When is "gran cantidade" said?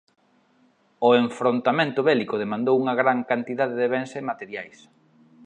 3.01-3.75